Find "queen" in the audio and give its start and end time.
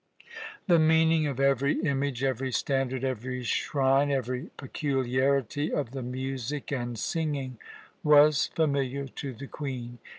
9.45-9.99